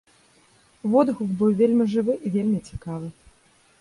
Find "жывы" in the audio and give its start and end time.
1.93-2.13